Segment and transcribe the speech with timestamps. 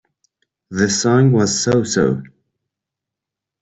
[0.71, 2.23] The song was so-so.